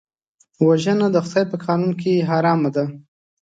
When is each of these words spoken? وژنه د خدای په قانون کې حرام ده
وژنه 0.65 1.07
د 1.11 1.17
خدای 1.27 1.43
په 1.51 1.57
قانون 1.65 1.91
کې 2.01 2.25
حرام 2.29 2.61
ده 2.75 2.83